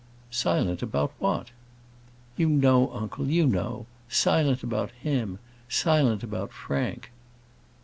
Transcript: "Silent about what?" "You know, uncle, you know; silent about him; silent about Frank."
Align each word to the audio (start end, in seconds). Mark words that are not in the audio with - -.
"Silent 0.31 0.81
about 0.81 1.11
what?" 1.19 1.49
"You 2.35 2.49
know, 2.49 2.91
uncle, 2.91 3.27
you 3.27 3.45
know; 3.45 3.85
silent 4.09 4.63
about 4.63 4.89
him; 4.93 5.37
silent 5.69 6.23
about 6.23 6.51
Frank." 6.51 7.11